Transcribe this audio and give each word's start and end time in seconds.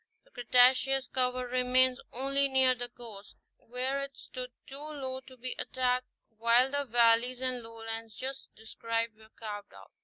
The 0.23 0.31
Cretaceous 0.31 1.05
cover 1.07 1.45
remains 1.45 2.01
only 2.11 2.47
near 2.49 2.73
the 2.73 2.89
coast, 2.89 3.35
where 3.59 3.99
it 4.01 4.17
stood 4.17 4.49
too 4.65 4.79
low 4.81 5.19
to 5.19 5.37
be 5.37 5.55
attacked 5.59 6.07
while 6.39 6.71
the 6.71 6.85
valleys 6.85 7.39
and 7.39 7.61
lowlands 7.61 8.15
just 8.15 8.49
described 8.55 9.15
were 9.15 9.29
carved 9.35 9.75
out. 9.75 9.91